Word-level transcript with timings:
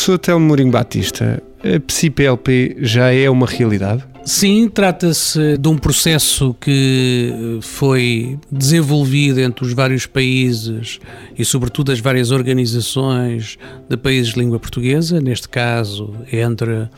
Professor 0.00 0.18
Telmo 0.18 0.46
Mourinho 0.46 0.70
Batista, 0.70 1.42
a 1.62 1.78
PSI-PLP 1.78 2.78
já 2.80 3.12
é 3.12 3.28
uma 3.28 3.46
realidade? 3.46 4.02
Sim, 4.24 4.66
trata-se 4.66 5.58
de 5.58 5.68
um 5.68 5.76
processo 5.76 6.56
que 6.58 7.58
foi 7.60 8.38
desenvolvido 8.50 9.40
entre 9.40 9.62
os 9.62 9.74
vários 9.74 10.06
países 10.06 11.00
e, 11.38 11.44
sobretudo, 11.44 11.92
as 11.92 12.00
várias 12.00 12.30
organizações 12.30 13.58
de 13.90 13.96
países 13.98 14.32
de 14.32 14.40
língua 14.40 14.58
portuguesa, 14.58 15.20
neste 15.20 15.50
caso 15.50 16.14
entre 16.32 16.72
uh, 16.72 16.88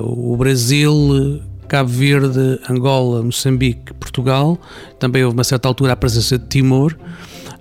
o 0.00 0.34
Brasil, 0.34 1.38
Cabo 1.68 1.90
Verde, 1.90 2.58
Angola, 2.66 3.22
Moçambique, 3.22 3.92
Portugal. 3.92 4.58
Também 4.98 5.22
houve 5.22 5.36
uma 5.36 5.44
certa 5.44 5.68
altura 5.68 5.92
a 5.92 5.96
presença 5.96 6.38
de 6.38 6.46
Timor 6.46 6.96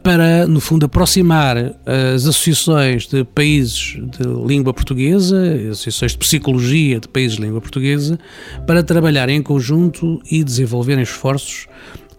para, 0.04 0.48
no 0.48 0.60
fundo, 0.60 0.86
aproximar 0.86 1.58
as 1.86 2.26
associações 2.26 3.08
de 3.08 3.24
países 3.24 3.98
de 3.98 4.24
língua 4.46 4.74
portuguesa, 4.74 5.40
associações 5.72 6.14
de 6.14 6.18
psicologia 6.18 7.00
de 7.00 7.08
países 7.08 7.38
de 7.38 7.44
língua 7.44 7.62
portuguesa, 7.62 8.20
para 8.66 8.84
trabalhar 8.84 9.30
em 9.30 9.42
conjunto 9.42 10.22
e 10.30 10.44
desenvolverem 10.44 11.04
esforços 11.04 11.68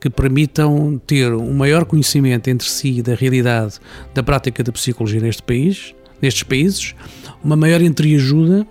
que 0.01 0.11
permitam 0.11 1.01
ter 1.07 1.33
um 1.33 1.55
maior 1.55 1.85
conhecimento 1.85 2.49
entre 2.49 2.69
si 2.69 3.03
da 3.03 3.15
realidade 3.15 3.75
da 4.13 4.23
prática 4.23 4.63
da 4.63 4.73
psicologia 4.73 5.21
neste 5.21 5.43
país, 5.43 5.95
nestes 6.21 6.43
países, 6.43 6.95
uma 7.43 7.57
maior 7.57 7.81
entreajuda 7.81 8.67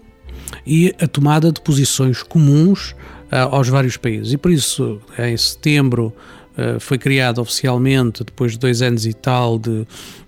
e 0.65 0.93
a 0.99 1.07
tomada 1.07 1.51
de 1.51 1.61
posições 1.61 2.21
comuns 2.21 2.91
uh, 3.31 3.47
aos 3.51 3.69
vários 3.69 3.97
países. 3.97 4.33
E 4.33 4.37
por 4.37 4.51
isso, 4.51 4.99
em 5.17 5.35
setembro 5.37 6.13
eh, 6.57 6.79
foi 6.79 6.97
criado 6.97 7.41
oficialmente, 7.41 8.23
depois 8.23 8.53
de 8.53 8.59
dois 8.59 8.81
anos 8.81 9.05
e 9.05 9.13
tal 9.13 9.57
de, 9.57 9.85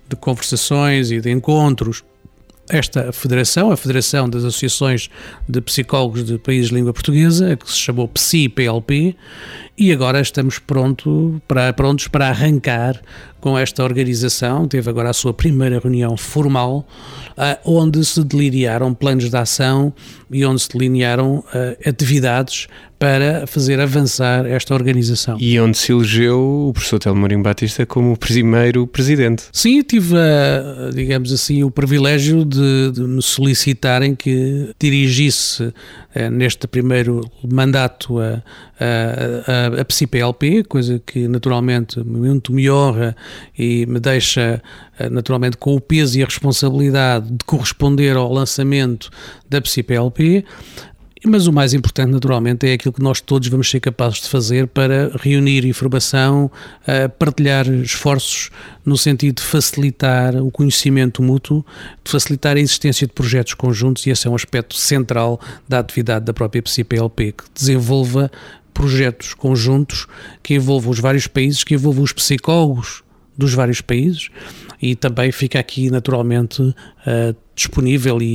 de 0.08 0.16
conversações 0.16 1.12
e 1.12 1.20
de 1.20 1.32
encontros, 1.32 2.04
esta 2.70 3.12
federação, 3.12 3.72
a 3.72 3.78
Federação 3.78 4.30
das 4.30 4.44
Associações 4.44 5.10
de 5.48 5.60
Psicólogos 5.62 6.24
de 6.24 6.38
Países 6.38 6.70
de 6.70 6.76
Língua 6.76 6.94
Portuguesa, 6.94 7.58
que 7.58 7.70
se 7.70 7.78
chamou 7.78 8.08
PSI-PLP, 8.08 9.16
e 9.78 9.92
agora 9.92 10.22
estamos 10.22 10.60
pronto 10.60 11.42
para, 11.48 11.74
prontos 11.74 12.08
para 12.08 12.28
arrancar 12.28 13.02
com 13.44 13.58
esta 13.58 13.84
organização. 13.84 14.66
Teve 14.70 14.90
agora 14.90 15.10
a 15.10 15.14
sua 15.14 15.34
primeira 15.34 15.78
reunião 15.78 16.16
formal, 16.16 16.88
uh, 17.32 17.60
onde 17.66 18.06
se 18.06 18.24
delinearam 18.24 18.94
planos 18.94 19.30
de 19.30 19.36
ação 19.36 19.94
e 20.32 20.46
onde 20.46 20.62
se 20.62 20.70
delinearam 20.70 21.40
uh, 21.40 21.90
atividades 21.90 22.68
para 22.98 23.46
fazer 23.46 23.82
avançar 23.82 24.46
esta 24.46 24.74
organização. 24.74 25.36
E 25.42 25.60
onde 25.60 25.78
se 25.78 25.92
elegeu 25.92 26.70
o 26.70 26.72
professor 26.72 27.00
Telmo 27.00 27.28
Batista 27.44 27.86
como 27.86 28.14
o 28.14 28.18
primeiro 28.18 28.88
presidente. 28.88 29.44
Sim, 29.52 29.82
tive, 29.82 30.16
uh, 30.16 30.94
digamos 30.96 31.34
assim, 31.34 31.66
o 31.66 31.72
privilégio 31.72 32.46
de, 32.46 32.92
de 32.94 33.02
me 33.02 33.22
solicitarem 33.22 34.16
que 34.16 34.70
dirigisse 34.80 35.74
neste 36.32 36.68
primeiro 36.68 37.28
mandato 37.52 38.20
a, 38.20 38.42
a, 38.80 39.63
a 39.63 39.63
a, 39.68 39.86
PSIPLP, 39.86 40.64
coisa 40.68 41.02
que 41.06 41.28
naturalmente 41.28 42.00
muito 42.00 42.52
me 42.52 42.70
honra 42.70 43.16
e 43.58 43.86
me 43.86 44.00
deixa 44.00 44.62
eh, 44.98 45.10
naturalmente 45.10 45.58
com 45.58 45.76
o 45.76 45.82
peso 45.82 46.18
e 46.18 46.24
a 46.24 46.26
responsabilidade 46.26 47.32
de 47.32 47.46
corresponder 47.46 48.16
ao 48.16 48.32
lançamento 48.32 49.10
da 49.50 49.62
PSIPLP. 49.62 50.46
Mas 51.26 51.48
o 51.48 51.54
mais 51.54 51.74
importante, 51.74 52.12
naturalmente, 52.12 52.68
é 52.68 52.74
aquilo 52.74 52.94
que 52.94 53.02
nós 53.02 53.22
todos 53.22 53.48
vamos 53.48 53.70
ser 53.70 53.80
capazes 53.80 54.22
de 54.22 54.28
fazer 54.28 54.68
para 54.68 55.10
reunir 55.22 55.66
informação, 55.66 56.52
eh, 56.86 57.08
partilhar 57.08 57.66
esforços 57.66 58.50
no 58.86 58.98
sentido 58.98 59.38
de 59.38 59.44
facilitar 59.44 60.36
o 60.36 60.52
conhecimento 60.52 61.24
mútuo, 61.24 61.66
de 62.04 62.12
facilitar 62.12 62.58
a 62.58 62.60
existência 62.60 63.08
de 63.08 63.14
projetos 63.14 63.54
conjuntos, 63.54 64.06
e 64.06 64.10
esse 64.10 64.28
é 64.28 64.30
um 64.30 64.36
aspecto 64.36 64.76
central 64.76 65.40
da 65.68 65.80
atividade 65.80 66.26
da 66.26 66.34
própria 66.34 66.62
PCPLP, 66.62 67.32
que 67.32 67.44
desenvolva 67.54 68.30
projetos 68.74 69.34
conjuntos 69.34 70.08
que 70.42 70.56
envolvam 70.56 70.92
os 70.92 71.00
vários 71.00 71.26
países, 71.26 71.64
que 71.64 71.74
envolvam 71.74 72.04
os 72.04 72.12
psicólogos 72.12 73.02
dos 73.38 73.54
vários 73.54 73.82
países 73.82 74.30
e 74.82 74.96
também 74.96 75.32
fica 75.32 75.60
aqui 75.60 75.90
naturalmente 75.90 76.62
uh, 76.62 77.36
disponível 77.56 78.22
e, 78.22 78.26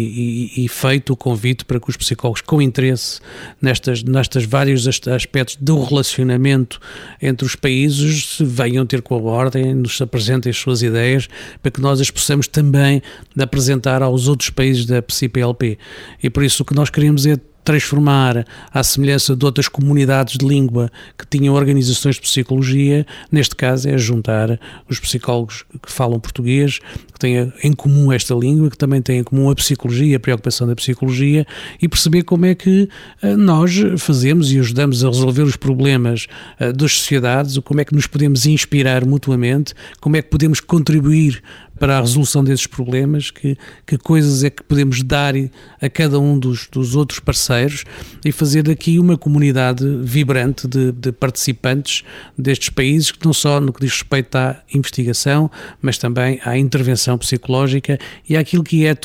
e, 0.57 0.65
e, 0.65 0.69
feito 0.69 1.13
o 1.13 1.17
convite 1.17 1.65
para 1.65 1.81
que 1.81 1.91
os 1.91 1.97
psicólogos 1.97 2.41
com 2.41 2.63
interesse 2.63 3.21
nestas, 3.61 4.03
nestas 4.03 4.45
vários 4.45 4.87
aspectos 4.87 5.57
do 5.57 5.83
relacionamento 5.83 6.81
entre 7.21 7.45
os 7.45 7.57
países 7.57 8.39
venham 8.41 8.87
ter 8.87 9.03
com 9.03 9.15
a 9.17 9.19
ordem, 9.19 9.75
nos 9.75 10.01
apresentem 10.01 10.51
as 10.51 10.57
suas 10.57 10.83
ideias 10.83 11.29
para 11.61 11.71
que 11.71 11.81
nós 11.81 12.01
as 12.01 12.11
possamos 12.11 12.47
também 12.47 13.03
apresentar 13.39 14.03
aos 14.03 14.29
outros 14.29 14.51
países 14.51 14.87
da 14.87 15.03
PCPLP 15.03 15.79
e 16.23 16.31
por 16.31 16.45
isso 16.45 16.63
o 16.63 16.67
que 16.67 16.75
nós 16.75 16.89
queremos 16.89 17.27
é 17.27 17.37
transformar, 17.69 18.47
à 18.73 18.83
semelhança 18.83 19.37
de 19.37 19.45
outras 19.45 19.69
comunidades 19.69 20.39
de 20.39 20.47
língua 20.47 20.91
que 21.19 21.27
tinham 21.27 21.55
organizações 21.55 22.15
de 22.15 22.23
psicologia, 22.23 23.07
neste 23.31 23.55
caso 23.55 23.87
é 23.91 23.99
juntar 23.99 24.59
os 24.89 24.99
psicólogos 24.99 25.67
que 25.83 25.93
falam 25.93 26.19
português, 26.19 26.79
que 27.13 27.19
têm 27.19 27.53
em 27.63 27.75
comum 27.75 28.11
esta 28.11 28.35
língua, 28.35 28.71
que 28.71 28.79
também 28.79 29.03
têm 29.03 29.19
em 29.19 29.23
comum 29.23 29.51
a 29.51 29.55
psicologia, 29.55 30.17
a 30.17 30.21
preocupação 30.21 30.67
da 30.67 30.75
psicologia, 30.75 31.47
e 31.83 31.87
perceber 31.87 32.23
como 32.23 32.47
é 32.47 32.55
que 32.55 32.89
eh, 33.21 33.37
nós 33.37 33.79
fazemos 33.99 34.51
e 34.51 34.59
ajudamos 34.59 35.05
a 35.05 35.09
resolver 35.09 35.43
os 35.43 35.57
problemas 35.57 36.27
eh, 36.59 36.73
das 36.73 36.95
sociedades, 36.95 37.59
como 37.59 37.83
é 37.83 37.85
que 37.85 37.95
nos 37.95 38.07
podemos 38.07 38.47
inspirar 38.47 39.05
mutuamente, 39.05 39.75
como 40.01 40.17
é 40.17 40.23
que 40.23 40.31
podemos 40.31 40.59
contribuir 40.59 41.43
para 41.79 41.99
a 41.99 42.01
resolução 42.01 42.43
desses 42.43 42.67
problemas, 42.67 43.31
que, 43.31 43.57
que 43.87 43.97
coisas 43.99 44.45
é 44.45 44.51
que 44.51 44.63
podemos 44.63 45.03
dar 45.03 45.35
a 45.81 45.89
cada 45.89 46.19
um 46.19 46.39
dos, 46.39 46.67
dos 46.71 46.95
outros 46.95 47.21
parceiros 47.21 47.85
e 48.25 48.33
fazer 48.33 48.63
daqui 48.63 48.99
uma 48.99 49.17
comunidade 49.17 49.85
vibrante 50.03 50.67
de, 50.67 50.93
de 50.93 51.13
participantes 51.13 52.03
destes 52.37 52.69
países, 52.69 53.11
que 53.11 53.25
não 53.25 53.33
só 53.33 53.61
no 53.61 53.73
que 53.73 53.81
diz 53.81 53.93
respeito 53.93 54.35
à 54.37 54.57
investigação, 54.75 55.51
mas 55.81 55.99
também 55.99 56.41
à 56.45 56.57
intervenção 56.57 57.17
psicológica 57.19 57.99
e 58.29 58.37
àquilo 58.37 58.63
que 58.63 58.85
é 58.85 58.97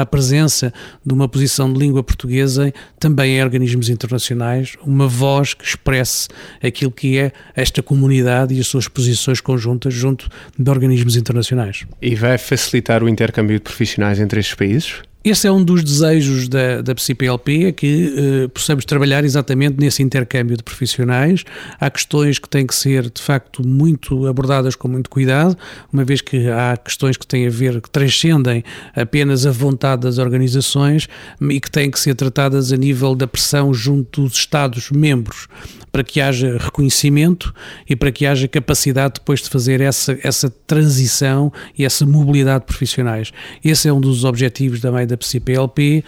a 0.00 0.06
presença 0.06 0.72
de 1.04 1.12
uma 1.12 1.28
posição 1.28 1.72
de 1.72 1.78
língua 1.78 2.02
portuguesa 2.02 2.72
também 2.98 3.36
em 3.36 3.42
organismos 3.42 3.88
internacionais, 3.88 4.76
uma 4.84 5.06
voz 5.06 5.54
que 5.54 5.64
expresse 5.64 6.28
aquilo 6.62 6.90
que 6.90 7.18
é 7.18 7.32
esta 7.54 7.82
comunidade 7.82 8.54
e 8.54 8.60
as 8.60 8.66
suas 8.66 8.88
posições 8.88 9.40
conjuntas 9.40 9.94
junto 9.94 10.28
de 10.58 10.70
organismos 10.70 11.16
internacionais. 11.16 11.86
E 12.10 12.14
vai 12.14 12.38
facilitar 12.38 13.02
o 13.02 13.08
intercâmbio 13.08 13.58
de 13.58 13.62
profissionais 13.62 14.18
entre 14.18 14.40
estes 14.40 14.54
países? 14.54 15.02
Esse 15.24 15.48
é 15.48 15.52
um 15.52 15.64
dos 15.64 15.82
desejos 15.82 16.48
da, 16.48 16.80
da 16.80 16.94
PCPLP, 16.94 17.64
é 17.64 17.72
que 17.72 18.44
uh, 18.44 18.48
possamos 18.50 18.84
trabalhar 18.84 19.24
exatamente 19.24 19.76
nesse 19.78 20.00
intercâmbio 20.00 20.56
de 20.56 20.62
profissionais. 20.62 21.44
Há 21.80 21.90
questões 21.90 22.38
que 22.38 22.48
têm 22.48 22.64
que 22.64 22.74
ser, 22.74 23.10
de 23.10 23.20
facto, 23.20 23.66
muito 23.66 24.28
abordadas 24.28 24.76
com 24.76 24.86
muito 24.86 25.10
cuidado, 25.10 25.58
uma 25.92 26.04
vez 26.04 26.20
que 26.20 26.48
há 26.48 26.76
questões 26.76 27.16
que 27.16 27.26
têm 27.26 27.48
a 27.48 27.50
ver, 27.50 27.80
que 27.80 27.90
transcendem 27.90 28.62
apenas 28.94 29.44
a 29.44 29.50
vontade 29.50 30.02
das 30.02 30.18
organizações 30.18 31.08
e 31.40 31.60
que 31.60 31.70
têm 31.70 31.90
que 31.90 31.98
ser 31.98 32.14
tratadas 32.14 32.72
a 32.72 32.76
nível 32.76 33.16
da 33.16 33.26
pressão 33.26 33.74
junto 33.74 34.22
dos 34.22 34.34
Estados-membros 34.34 35.48
para 35.90 36.04
que 36.04 36.20
haja 36.20 36.56
reconhecimento 36.58 37.52
e 37.88 37.96
para 37.96 38.12
que 38.12 38.24
haja 38.24 38.46
capacidade 38.46 39.14
depois 39.14 39.40
de 39.40 39.48
fazer 39.48 39.80
essa, 39.80 40.16
essa 40.22 40.48
transição 40.48 41.52
e 41.76 41.84
essa 41.84 42.06
mobilidade 42.06 42.60
de 42.60 42.66
profissionais. 42.66 43.32
Esse 43.64 43.88
é 43.88 43.92
um 43.92 44.00
dos 44.00 44.22
objetivos 44.22 44.80
também 44.80 45.07
da 45.08 45.16
PCPLP, 45.16 46.04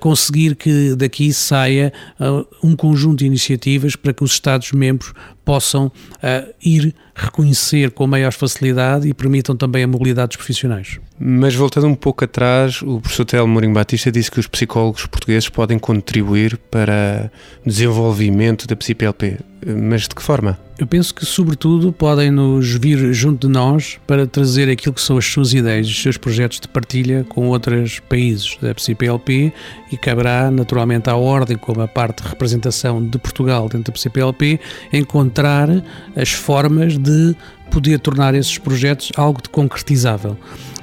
conseguir 0.00 0.54
que 0.54 0.94
daqui 0.94 1.32
saia 1.32 1.92
um 2.62 2.76
conjunto 2.76 3.18
de 3.18 3.26
iniciativas 3.26 3.96
para 3.96 4.12
que 4.12 4.22
os 4.22 4.32
Estados-membros 4.32 5.12
possam 5.44 5.86
uh, 5.86 6.54
ir 6.64 6.94
reconhecer 7.14 7.90
com 7.90 8.06
maior 8.06 8.32
facilidade 8.32 9.08
e 9.08 9.14
permitam 9.14 9.56
também 9.56 9.84
a 9.84 9.86
mobilidade 9.86 10.28
dos 10.28 10.36
profissionais. 10.36 10.98
Mas 11.18 11.54
voltando 11.54 11.86
um 11.86 11.94
pouco 11.94 12.24
atrás, 12.24 12.80
o 12.80 12.98
professor 12.98 13.26
Telmo 13.26 13.52
Mourinho 13.52 13.74
Batista 13.74 14.10
disse 14.10 14.30
que 14.30 14.40
os 14.40 14.46
psicólogos 14.46 15.04
portugueses 15.06 15.50
podem 15.50 15.78
contribuir 15.78 16.56
para 16.70 17.30
o 17.64 17.68
desenvolvimento 17.68 18.66
da 18.66 18.74
PCPLP. 18.74 19.38
Mas 19.66 20.02
de 20.08 20.14
que 20.14 20.22
forma? 20.22 20.58
Eu 20.78 20.86
penso 20.86 21.14
que, 21.14 21.26
sobretudo, 21.26 21.92
podem 21.92 22.30
nos 22.30 22.72
vir 22.72 23.12
junto 23.12 23.46
de 23.46 23.52
nós 23.52 23.98
para 24.06 24.26
trazer 24.26 24.70
aquilo 24.70 24.94
que 24.94 25.02
são 25.02 25.18
as 25.18 25.26
suas 25.26 25.52
ideias, 25.52 25.86
os 25.86 26.02
seus 26.02 26.16
projetos 26.16 26.58
de 26.58 26.66
partilha 26.66 27.26
com 27.28 27.48
outros 27.48 28.00
países 28.00 28.56
da 28.62 28.74
PCPLP 28.74 29.52
e 29.92 29.96
caberá, 29.98 30.50
naturalmente, 30.50 31.10
à 31.10 31.16
ordem, 31.16 31.58
como 31.58 31.82
a 31.82 31.88
parte 31.88 32.22
de 32.22 32.30
representação 32.30 33.06
de 33.06 33.18
Portugal 33.18 33.68
dentro 33.68 33.84
da 33.84 33.92
PCPLP, 33.92 34.58
encontrar 35.30 35.68
as 36.16 36.30
formas 36.30 36.98
de 36.98 37.36
poder 37.70 38.00
tornar 38.00 38.34
esses 38.34 38.58
projetos 38.58 39.12
algo 39.16 39.40
de 39.40 39.48
concretizável. 39.48 40.36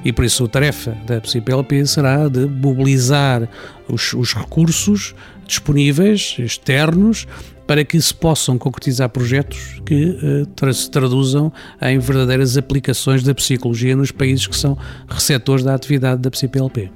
E 0.05 0.13
por 0.13 0.23
isso 0.23 0.45
a 0.45 0.47
tarefa 0.47 0.97
da 1.05 1.19
PCPLP 1.19 1.85
será 1.85 2.29
de 2.29 2.45
mobilizar 2.45 3.47
os, 3.89 4.13
os 4.13 4.33
recursos 4.33 5.13
disponíveis, 5.45 6.37
externos, 6.39 7.27
para 7.65 7.83
que 7.83 7.99
se 8.01 8.13
possam 8.13 8.57
concretizar 8.57 9.09
projetos 9.09 9.81
que 9.85 10.17
uh, 10.63 10.73
se 10.73 10.89
traduzam 10.89 11.51
em 11.81 11.99
verdadeiras 11.99 12.55
aplicações 12.55 13.23
da 13.23 13.35
psicologia 13.35 13.93
nos 13.93 14.11
países 14.11 14.47
que 14.47 14.55
são 14.55 14.77
receptores 15.09 15.65
da 15.65 15.75
atividade 15.75 16.21
da 16.21 16.31
PCPLP. 16.31 16.89